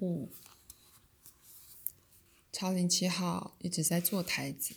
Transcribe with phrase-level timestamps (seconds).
[0.00, 0.30] 五，
[2.52, 4.76] 超零七号一直在做台子，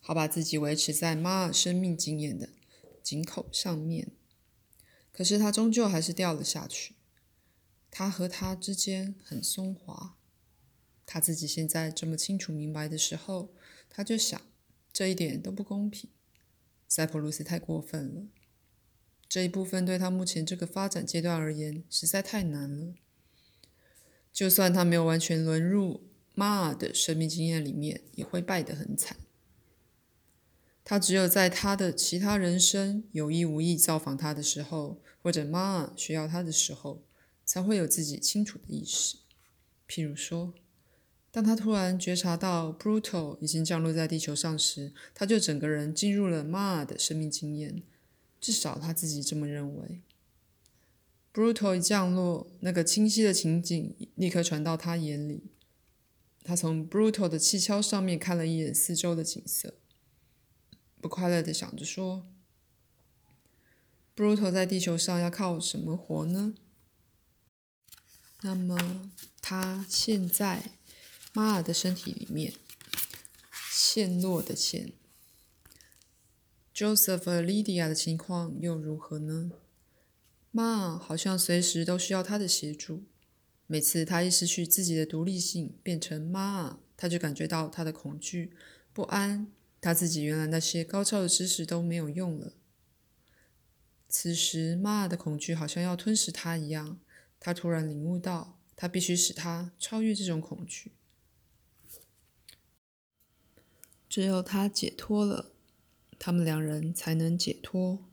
[0.00, 2.48] 好把自己维持在马尔生命经验的
[3.02, 4.10] 井口上面。
[5.12, 6.94] 可是他终究还是掉了下去。
[7.90, 10.16] 他和他之间很松滑。
[11.04, 13.54] 他自己现在这么清楚明白的时候，
[13.90, 14.40] 他就想，
[14.92, 16.10] 这一点都不公平。
[16.86, 18.28] 塞浦路斯太过分了。
[19.28, 22.94] 这一部分对他目前这个发展阶段而言实在太难了。
[24.38, 26.04] 就算他没有完全沦入
[26.36, 29.16] 妈尔的生命经验里面，也会败得很惨。
[30.84, 37.02] 他只有在他的其他人生有意无意造访他的时候，或者妈尔需要他的时候，
[37.44, 39.16] 才会有自己清楚的意识。
[39.88, 40.54] 譬如说，
[41.32, 47.82] 当他突然觉察到 Brutal 已经降落在地球上时，他就整个人进入了妈尔的生命经验。
[48.40, 50.00] 至少他自己这么认为。
[51.32, 55.52] Brutal 一降落，那个清晰的情景立刻传到他眼里。
[56.42, 59.74] 他从 Brutal 的气橇上面看了一眼四周的景色，
[61.00, 62.26] 不快乐的想着说
[64.16, 66.54] ：“Brutal 在地球上要靠什么活呢？”
[68.42, 69.10] 那么
[69.42, 70.72] 他现在
[71.32, 72.54] 妈尔的身体里面，
[73.70, 74.92] 陷落的陷。
[76.74, 79.50] Joseph 和 Lydia 的情况又如何呢？
[80.58, 83.04] 妈好像随时都需要他的协助。
[83.68, 88.52] 每次他一失去自己的独立性，变成妈，他就感觉到他的恐惧、
[88.92, 89.52] 不安。
[89.80, 92.54] 他自己原来那些高超的知识都没有用了。
[94.08, 96.98] 此时，妈的恐惧好像要吞噬他一样。
[97.38, 100.90] 他突然领悟到，他必须使他超越这种恐惧。
[104.08, 105.52] 只有他解脱了。
[106.18, 108.07] 他们两人才能解脱。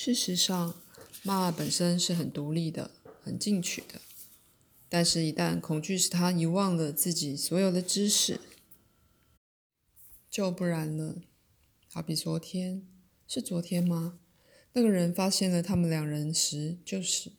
[0.00, 0.76] 事实上，
[1.24, 4.00] 妈妈本身是很独立的、很进取的。
[4.88, 8.38] 但是，一旦恐惧使他遗忘了自己所有的知识，
[10.30, 11.16] 就不然了。
[11.88, 12.86] 好比昨天，
[13.26, 14.20] 是昨天吗？
[14.74, 17.32] 那个人发现了他们两人时，就是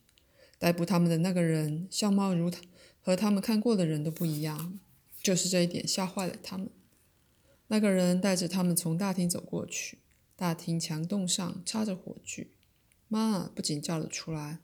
[0.57, 2.59] 逮捕他们的那个人，相貌如他
[2.99, 4.77] 和他们看过的人都不一样。
[5.23, 6.69] 就是这一点吓坏了他们。
[7.67, 9.99] 那个人带着他们从大厅走过去，
[10.39, 12.49] 大厅墙洞上插着火炬。
[13.09, 14.59] 妈尔不仅叫了出来。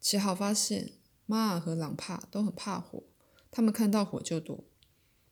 [0.00, 0.92] 七号发现
[1.26, 3.02] 妈尔和朗帕都很怕火，
[3.50, 4.64] 他们看到火就躲，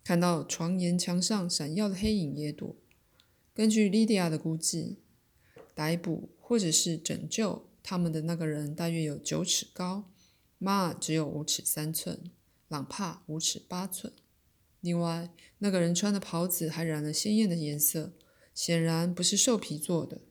[0.04, 2.76] 看到床沿墙上闪耀的黑影也躲。
[3.54, 4.98] 根据莉迪亚的估计，
[5.74, 10.10] 逮捕或者是拯救他们的那个人大约有九尺高，
[10.58, 12.30] 妈尔只有五尺三寸，
[12.68, 14.12] 朗帕五尺八寸。
[14.82, 15.30] 另外，
[15.60, 18.12] 那个人穿的袍子还染了鲜艳的颜色，
[18.56, 20.22] 显然不是兽皮做的。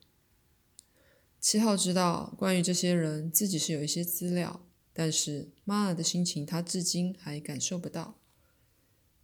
[1.40, 8.18] 七号知道关于这些人自己是有一些资料，但是妈妈的心情他至今还感受不到。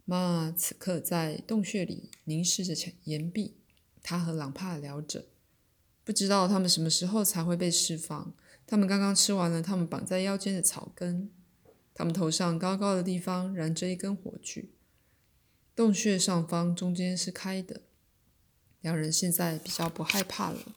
[0.05, 3.57] 妈妈此刻在洞穴里凝视着岩壁，
[4.01, 5.25] 他和朗帕聊着，
[6.05, 8.33] 不知道他们什么时候才会被释放。
[8.65, 11.29] 他们刚刚吃完了他们绑在腰间的草根，
[11.93, 14.69] 他们头上高高的地方燃着一根火炬。
[15.75, 17.81] 洞穴上方中间是开的，
[18.83, 20.75] 两人现在比较不害怕了。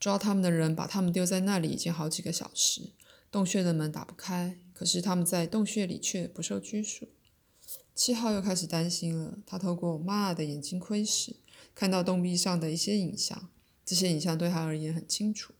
[0.00, 2.90] 抓他们的人把他们丢在那里已经好几个小时，
[3.30, 7.06] 洞穴的门打不开，可是他们在洞穴里却不受拘束。
[7.94, 11.36] 七号又开始担心了，他透过妈尔的眼睛窥视，
[11.74, 13.48] 看到洞壁上的一些影像，
[13.86, 15.52] 这些影像对他而言很清楚，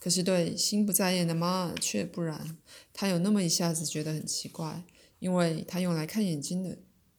[0.00, 2.56] 可是对心不在焉的妈尔却不然。
[2.94, 4.84] 他有那么一下子觉得很奇怪，
[5.18, 6.78] 因为他用来看眼睛的。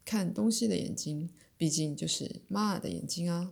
[0.09, 3.51] 看东西的眼睛，毕竟就是妈尔的眼睛啊。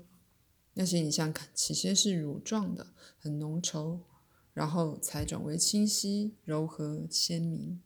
[0.75, 3.99] 那些影像看起先是乳状的，很浓稠，
[4.53, 7.81] 然后才转为清晰、柔和、鲜明。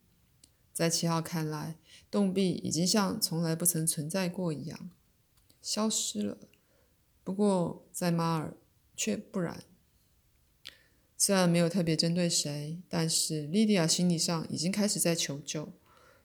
[0.74, 1.78] 在七号看来，
[2.10, 4.90] 洞壁已经像从来不曾存在过一样，
[5.62, 6.38] 消失了。
[7.24, 8.56] 不过在马尔
[8.96, 9.64] 却不然。
[11.16, 15.74] 虽然没有特别针对谁，但是莉迪亚心理上已经开始在求救。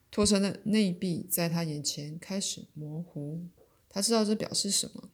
[0.09, 3.45] 拖车的内壁在他眼前开始模糊，
[3.95, 5.09] 他知道这表示什么。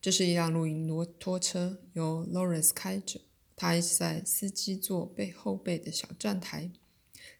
[0.00, 3.20] 这是一辆露营摩托车，由 Lawrence 开着。
[3.54, 6.72] 他一直在司机座背后背的小站台、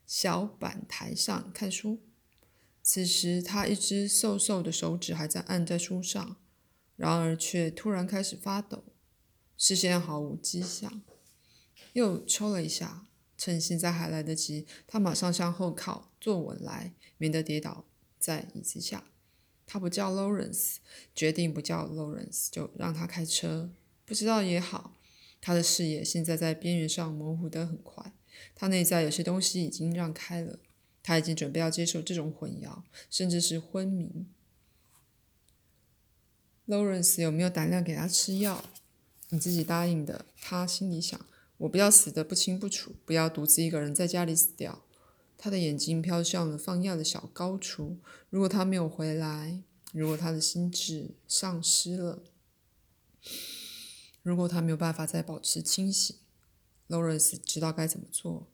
[0.07, 1.99] 小板台上看书。
[2.81, 6.37] 此时，他一只瘦瘦的手指还在按在书上，
[6.95, 8.85] 然而却突然开始发抖，
[9.57, 11.01] 视线毫无迹象，
[11.91, 13.07] 又抽了一下。
[13.37, 17.83] 趁现在还来得及，他马上向后靠，坐稳来，免得跌倒
[18.17, 19.10] 在椅子下。
[19.71, 20.75] 他不叫 Lawrence，
[21.15, 23.71] 决定不叫 Lawrence，就让他开车。
[24.03, 24.97] 不知道也好，
[25.39, 28.11] 他的视野现在在边缘上模糊得很快，
[28.53, 30.59] 他内在有些东西已经让开了，
[31.01, 34.25] 他已经准备要接受这种混淆，甚至是昏迷。
[36.67, 38.65] Lawrence 有没有胆量给他吃药？
[39.29, 40.25] 你自己答应的。
[40.41, 41.25] 他心里想：
[41.59, 44.83] 我不要死得不清不楚，不要独自一个人在家里死掉。
[45.43, 47.97] 他的眼睛飘向了放药的小高处。
[48.29, 52.21] 如果他没有回来，如果他的心智丧失了，
[54.21, 56.15] 如果他没有办法再保持清醒
[56.87, 58.49] ，Lawrence 知道该怎么做。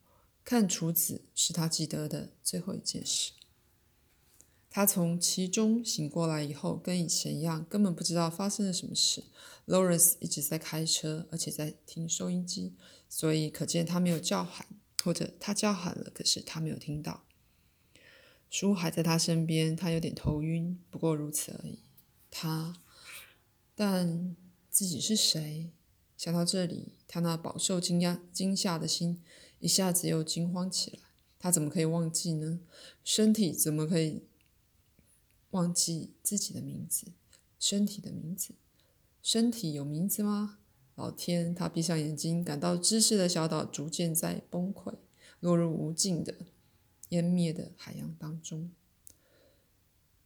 [0.45, 3.33] 看厨子是他记得的最后一件事。
[4.69, 9.25] 他从其中醒过来以后，跟以前一样，根本不知道发生了什么事。
[9.65, 12.73] Lawrence 一直在开车，而且在听收音机，
[13.09, 14.65] 所以可见他没有叫喊，
[15.07, 17.23] 或者他叫喊了，可是他没有听到。
[18.49, 21.79] 书还在他身边，他有点头晕，不过如此而已。
[22.29, 22.81] 他，
[23.73, 24.35] 但
[24.69, 25.71] 自己是谁？
[26.17, 29.23] 想到这里，他那饱受惊讶、惊吓的心
[29.59, 30.99] 一下子又惊慌起来。
[31.39, 32.59] 他怎么可以忘记呢？
[33.05, 34.23] 身体怎么可以？
[35.51, 37.13] 忘记自己的名字，
[37.57, 38.55] 身体的名字，
[39.23, 40.59] 身体有名字吗？
[40.97, 41.53] 老天！
[41.53, 44.95] 他闭上眼睛，感到知识的小岛逐渐在崩溃，
[45.39, 46.33] 落入无尽的
[47.09, 48.71] 湮灭的海洋当中。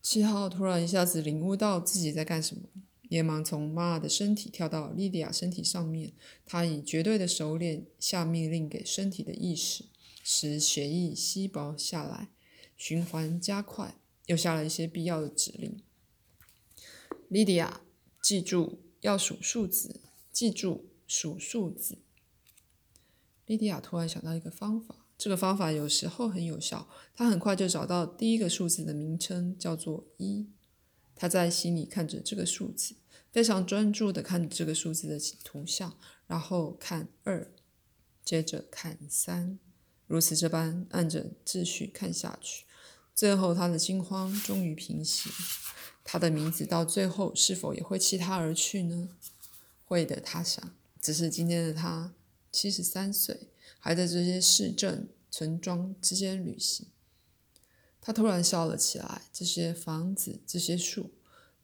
[0.02, 2.70] 七号突然一下子领悟到自己在干什么，
[3.02, 6.14] 连忙从妈妈的身体跳到莉迪亚身体上面。
[6.46, 9.84] 他以绝对的熟练下命令给身体的意识，
[10.24, 12.30] 使血液稀薄下来，
[12.78, 13.98] 循环加快。
[14.28, 15.84] 又下了一些必要的指令。
[17.28, 17.82] 莉迪亚，
[18.24, 20.00] 记住要数数字，
[20.32, 22.00] 记住数数字。
[23.46, 26.88] 莉迪亚突然想到一个方法，这个方法有时候很有效。
[27.14, 30.48] 她很快就找到第一个数字的名称，叫做一。
[31.16, 32.96] 她在心里看着这个数字，
[33.32, 35.98] 非常专注的看这个数字的图像，
[36.28, 37.52] 然后看二，
[38.24, 39.60] 接着看三，
[40.08, 42.66] 如此这般按着秩序看下去。
[43.14, 45.30] 最后，他的惊慌终于平息。
[46.04, 49.10] 他的名字到最后是否也会弃他而去呢？
[49.92, 50.74] 会的，他想。
[51.02, 52.14] 只是今天的他
[52.50, 56.88] 七十三岁，还在这些市镇、村庄之间旅行。
[58.00, 59.24] 他突然笑了起来。
[59.34, 61.12] 这些房子、这些树，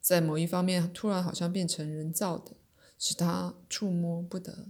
[0.02, 2.52] 在某一方面突然好像变成人造的，
[2.98, 4.66] 使他触摸不得。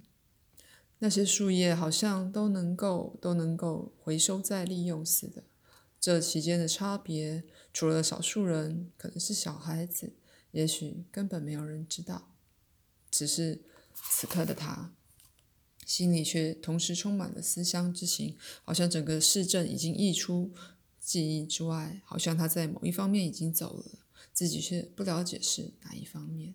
[1.00, 5.42] 那些树叶好像都能够、都能够回收再利用似的。
[5.98, 10.12] 这期间的差别，除了少数人，可能是小孩子，
[10.52, 12.36] 也许根本没有人知道。
[13.18, 13.60] 只是
[14.08, 14.94] 此刻的他，
[15.84, 20.52] 心里却同时充满了思乡之情，好像整个市镇已经溢出
[21.00, 26.54] 记忆之外，好像他在某一方面已经走了，自己却不了解是哪一方面。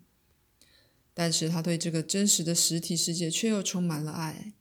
[1.12, 4.54] 但是他对这个真实的实体世界却又充满了爱，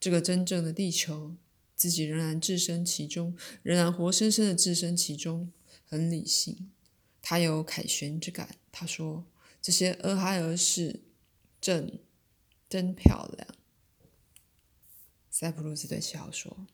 [0.00, 1.36] 这个真正的地球。
[1.76, 5.50] 自己仍然置身其中，仍然活生生的置身其中，
[5.86, 6.70] 很理性。
[7.22, 8.56] 他有凯旋之感。
[8.70, 9.24] 他说
[9.62, 11.00] ：“这些俄亥俄市
[11.60, 12.00] 镇
[12.68, 13.48] 真漂亮。”
[15.30, 16.66] 塞浦路斯对七号说：“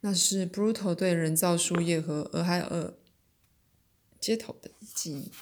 [0.00, 2.98] 那是 Brutal 对人造树叶和俄亥俄
[4.20, 5.32] 街头的记忆，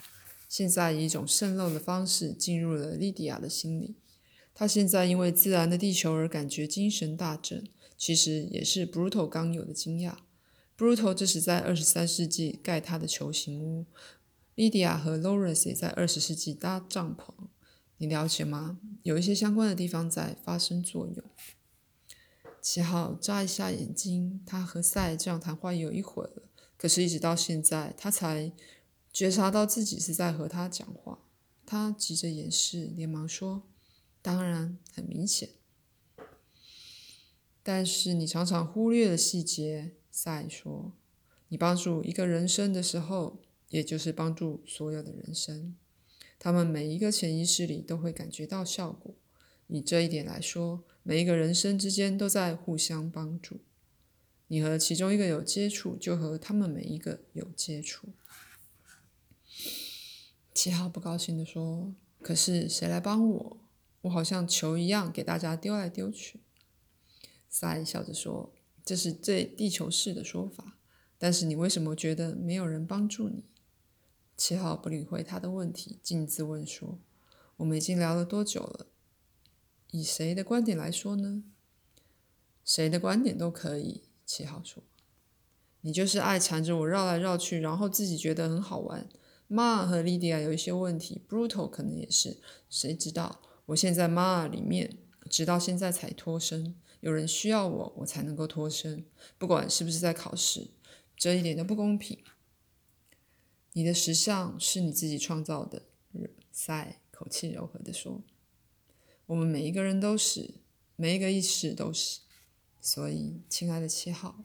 [0.48, 3.96] 现在以一种渗漏的方式进入了莉迪亚的心里。
[4.54, 10.16] 他现在因为自然的地球而感觉精神大振。”其实也是 Brutal 刚有的惊讶。
[10.76, 13.86] Brutal 这是在二十三世纪盖他的球形屋
[14.54, 17.48] ，Lydia 和 Lawrence 也在二十世纪搭帐篷。
[17.98, 18.78] 你了解吗？
[19.02, 21.24] 有一些相关的地方在发生作用。
[22.60, 26.42] 七号眨一下眼睛，他和赛这样谈话有一会了，
[26.76, 28.52] 可是，一直到现在，他才
[29.12, 31.20] 觉察到自己是在和他讲话。
[31.64, 33.62] 他急着掩饰，连忙说
[34.20, 35.50] ：“当然，很明显。”
[37.62, 40.92] 但是你常常忽略了细节，赛说
[41.48, 45.76] ：“你帮助一个人生的时候，也就是帮助所有的人生。
[46.38, 49.14] 他们每一个潜意识里都会感觉到效果。
[49.68, 53.60] 以这一点来说，每一个人生之间都在互相帮助。
[54.48, 58.10] 你和其中一个有接触，就和他们每一个有接触。”
[60.54, 63.58] 七号不高兴地说：“可是谁来帮我？
[64.02, 66.40] 我好像球一样，给大家丢来丢去。”
[67.50, 70.78] 三笑着说：“这是最地球式的说法。
[71.18, 73.42] 但是你为什么觉得没有人帮助你？”
[74.36, 76.98] 七号不理会他的问题，径自问说
[77.56, 78.86] ：“我们已经聊了多久了？
[79.90, 81.42] 以谁的观点来说呢？
[82.64, 84.82] 谁的观点都可以。”七号说
[85.80, 89.08] ：“你就是爱缠着我绕来绕去，然后自己觉得很好玩。
[89.48, 92.38] 玛尔和莉迪亚有一些问题，Brutal 可能也是。
[92.68, 93.40] 谁知道？
[93.66, 94.98] 我现在玛尔里面，
[95.30, 99.06] 直到现在才脱身。”有人需要我，我才能够脱身，
[99.38, 100.70] 不管是不是在考试，
[101.16, 102.18] 这一点都不公平。
[103.76, 105.82] 你的时尚是你自己创造的，
[106.50, 108.22] 赛口气柔和地说
[109.26, 110.54] ：“我们每一个人都是，
[110.96, 112.20] 每一个意识都是。
[112.80, 114.42] 所以，亲爱的七号，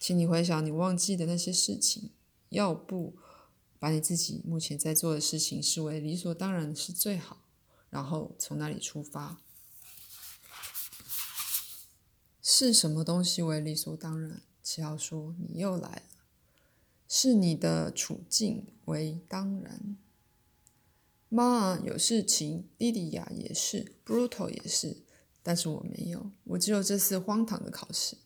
[0.00, 2.10] 请你回想你忘记的那些事情，
[2.48, 3.14] 要不
[3.78, 7.44] 把你自己目前在做的事情视为理所当然是最好，
[7.90, 9.40] 然后从那里出发。”
[12.42, 14.42] 是什么东西为理所当然？
[14.64, 16.02] 七号说：“你又来了。
[17.08, 19.96] 是你的处境为当然。
[21.28, 25.02] 妈有事情，莉莉亚也是，Brutal 也是，
[25.42, 28.16] 但是我没有，我只有这次荒唐的考试。”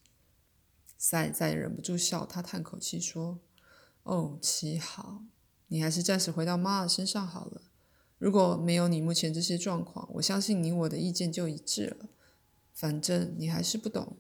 [0.98, 3.38] 赛再也忍不住笑，他叹口气说
[4.04, 5.22] ：“哦，奇好，
[5.68, 7.62] 你还是暂时回到妈身上好了。
[8.18, 12.08] 如果没有你目前这些状况，我相信你我的意见就一致了。”
[12.72, 14.16] 反正你还是不懂，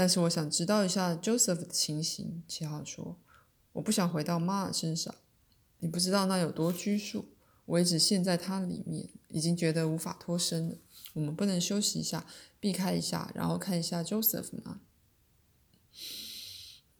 [0.00, 2.42] 但是我想知道一下 Joseph 的情形。
[2.48, 3.18] 七号说
[3.74, 5.14] ：“我不想回到妈妈身上，
[5.80, 7.28] 你不知道那有多拘束。
[7.66, 10.78] 我一直陷在它里面，已经觉得无法脱身了。
[11.12, 12.26] 我们不能休息一下，
[12.58, 14.80] 避开一下，然后看一下 Joseph 吗？”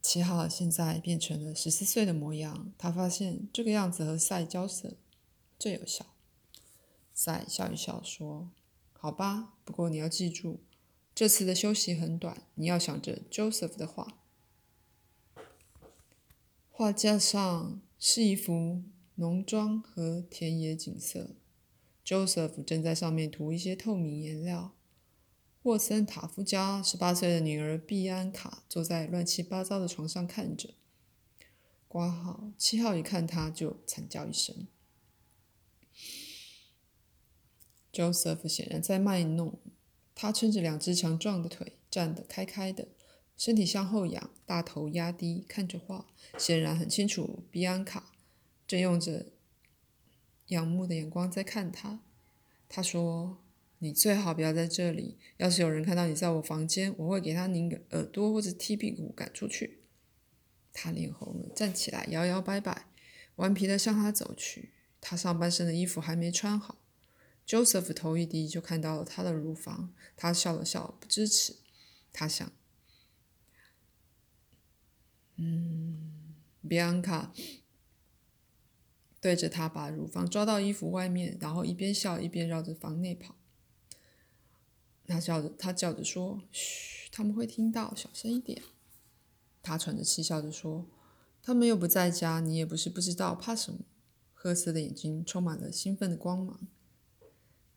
[0.02, 4.92] 七号现在变成了十四岁的模样，他发现这个样子和赛交涉
[5.58, 6.04] 最有效。
[7.14, 8.50] 赛笑一笑说。
[8.92, 10.60] 好吧，不过你要记住，
[11.20, 12.46] 这次的休息很短。
[12.54, 14.22] 你要想着 Joseph 的画。
[16.70, 18.84] 画架上是一幅
[19.16, 21.36] 农庄和田野景色
[22.02, 24.74] ，Joseph 正在上面涂一些透明颜料。
[25.64, 30.70] 沃森塔夫家十八岁的女儿碧安卡坐在乱七八糟的床上看着。
[31.86, 34.66] 挂号七号一看他就惨叫一声。
[37.92, 39.58] Joseph 显然在卖弄，
[40.22, 42.88] 他撑着两只强壮的腿，站得开开的，
[43.38, 47.42] 身体向后仰，大头压低，看着画，显然很清楚。
[47.50, 48.12] 比安卡
[48.66, 49.28] 正用着
[50.48, 52.00] 仰慕的眼光在看他。
[52.68, 53.38] 他说
[53.80, 55.16] ：“你最好不要在这里。
[55.38, 59.78] 要是有人看到你在我房间，我会给他拧个耳朵或者踢屁股赶出去。”
[60.74, 62.88] 他脸红了，站起来，摇摇摆摆，
[63.36, 64.74] 顽皮地向他走去。
[65.00, 66.79] 他上半身的衣服还没穿好。
[67.50, 69.92] Joseph 头一低，就看到了他的乳房。
[70.16, 71.56] 他笑了笑，不支持。
[72.12, 72.52] 他想
[75.34, 76.36] ：“嗯。
[76.62, 77.30] ”，Bianca
[79.20, 83.34] 对着他把乳房抓到衣服外面，然后一边笑一边绕着房内跑。
[85.08, 88.62] 他叫着，他叫着说：“嘘，他们会听到，小声一点。”
[89.60, 90.86] 他喘着气笑着说
[91.42, 93.80] ：“他们又不在家，你也不是不知道，怕什么？”
[94.32, 96.68] 褐色的眼睛充满了兴奋的光芒。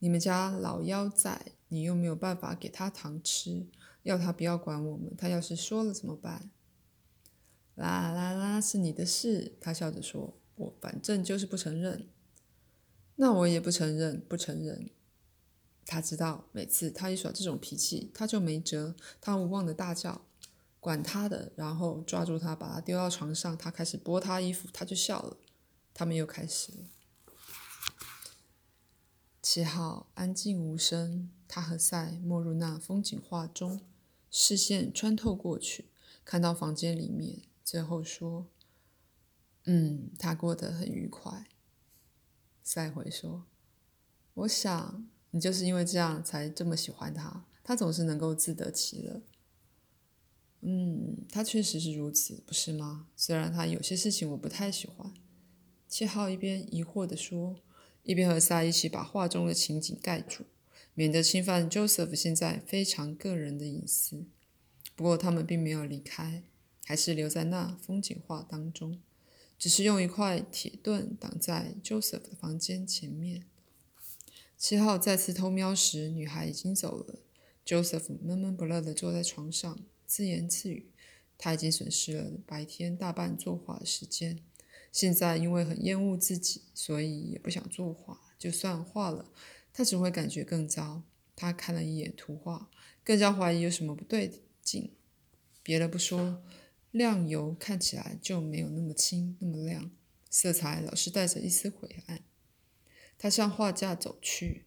[0.04, 3.66] 你们家老妖在，你又没有办法给他糖吃，
[4.02, 5.16] 要他不要管我们。
[5.18, 6.52] 他要是说了怎么办？
[7.76, 9.54] 啦啦啦，是你的事。
[9.62, 12.10] 他笑着说：“我反正就是不承认。”
[13.16, 14.90] 那我也不承认，不承认。
[15.86, 18.98] 他知道，每次他一耍这种脾气，他就没辙。
[19.22, 20.26] 他无望的大叫
[20.82, 23.58] ：“管他的！”然后抓住他，把他丢到床上。
[23.58, 25.38] 他开始剥他衣服，他就笑了。
[25.94, 26.80] 他们又开始了。
[29.44, 33.82] 七号安静无声，他和赛没入那风景画中，
[34.32, 35.90] 视线穿透过去，
[36.24, 38.48] 看到房间里面，最后说
[39.66, 41.50] ：“嗯，他过得很愉快。”
[42.64, 43.44] 赛回说
[44.34, 49.22] ：“我想你就是因为这样才这么喜欢他，他总是能够自得其乐。”
[50.66, 53.10] 嗯，他确实是如此，不是吗？
[53.18, 55.14] 虽然他有些事情我不太喜欢。
[55.90, 57.60] 七号一边疑惑地说。
[58.04, 60.44] 一边和萨一起把画中的情景盖住，
[60.94, 64.26] 免得侵犯 Joseph 现在非常个人的隐私。
[64.96, 66.44] 不过他们并没有离开，
[66.86, 69.00] 还是留在那风景画当中，
[69.58, 73.46] 只是用一块铁盾挡在 Joseph 的房间前面。
[74.58, 77.20] 七号再次偷瞄时，女孩已经走了。
[77.66, 80.92] Joseph 闷闷不乐地坐在床上，自言自语：
[81.38, 84.40] 他已经损失了白天大半作画的时间。
[84.94, 88.22] 现在因为很厌恶自己，所以也不想作画。
[88.38, 89.32] 就算画了，
[89.74, 91.04] 他只会感觉更糟。
[91.36, 92.70] 他看了一眼图画，
[93.04, 94.94] 更加怀疑有什么不对劲。
[95.64, 96.44] 别的不说，
[96.92, 99.90] 亮油看起来就没有那么清，那么亮，
[100.30, 102.22] 色彩老是带着一丝灰暗。
[103.18, 104.66] 他向画架走去，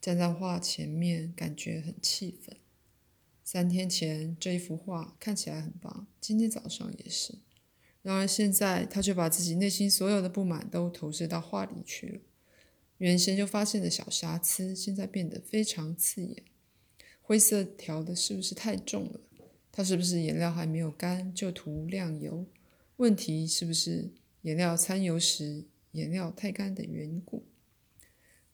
[0.00, 2.56] 站在画前面，感觉很气愤。
[3.42, 7.38] 三天前这一幅画看起来很棒，今天早上也是。
[8.02, 12.20] 然而现在，他却把自己内心所有的不满都投射到画里去了。
[12.98, 16.44] 原先就发现的小瑕疵，现在变得非常刺眼。
[17.20, 19.20] 灰色调的是不是太重了？
[19.72, 22.46] 它是不是颜料还没有干就涂亮油？
[22.96, 24.10] 问题是不是
[24.42, 27.44] 颜料掺油时颜料太干的缘故？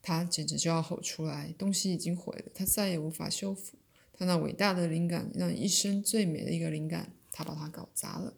[0.01, 1.53] 他简直就要吼出来！
[1.57, 3.77] 东西已经毁了，他再也无法修复。
[4.13, 8.33] 他那伟大的灵感，让一生最美的一个灵感，他把它搞砸了。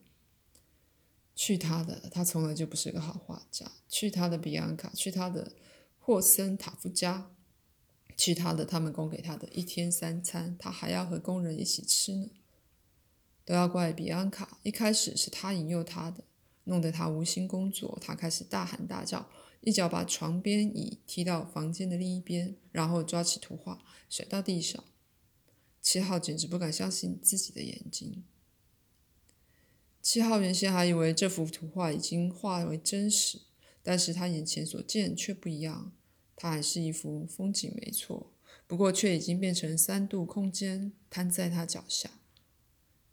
[1.39, 2.10] 去他的！
[2.12, 3.65] 他从来就不是个好画家。
[3.88, 4.91] 去他的比安卡！
[4.93, 5.53] 去他的
[5.98, 7.31] 霍森塔夫家！
[8.17, 8.65] 去他的！
[8.65, 12.29] 他们供给他的一天三餐，他还要和工人一起吃呢。
[13.46, 14.60] 都要怪比安卡！
[14.63, 16.25] 一开始是他引诱他的，
[16.65, 17.98] 弄得他无心工作。
[18.01, 19.29] 他开始大喊大叫。
[19.62, 24.84] 一脚把床边椅踢到房间的另一边，然后抓起图画甩到地上。
[25.81, 28.25] 七号简直不敢相信自己的眼睛。
[30.11, 33.41] 七号原先还以为这幅图画已经化为真实，
[33.83, 35.91] 但是他眼前所见却不一样。
[36.35, 38.33] 它还是一幅风景，没错，
[38.65, 42.09] 不过却已经变成三度空间，摊在他脚下。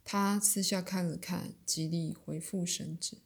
[0.04, 3.18] 他私下看了看，极力恢复神智。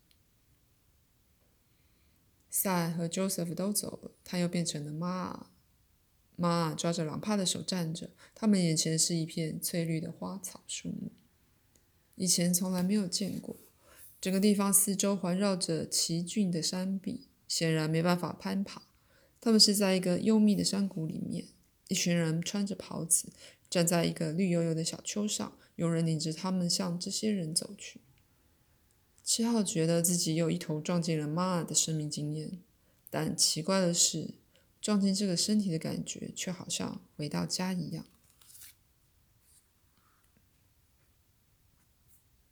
[2.51, 5.47] 赛和 Joseph 都走了，他又变成了妈。
[6.35, 11.13] 妈抓着朗帕的手站着，他们眼前是一片翠绿的花草树木，
[12.17, 13.57] 以前从来没有见过。
[14.21, 18.83] 整个地方四周环绕着奇峻的山壁，显然没办法攀爬。
[19.41, 21.47] 他们是在一个幽密的山谷里面，
[21.89, 23.33] 一群人穿着袍子，
[23.71, 28.03] 站在一个绿油油的小丘上，有人领着他们向这些人走去。
[29.23, 32.59] 七号觉得自己又一头撞进了妈妈的生命经验，
[33.09, 34.35] 但奇怪的是，
[34.81, 38.05] 撞进这个身体的感觉却好像回到家一样。